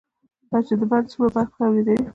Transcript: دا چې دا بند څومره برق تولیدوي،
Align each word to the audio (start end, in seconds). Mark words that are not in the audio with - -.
دا 0.49 0.59
چې 0.67 0.73
دا 0.79 0.85
بند 0.91 1.05
څومره 1.11 1.29
برق 1.35 1.49
تولیدوي، 1.57 2.01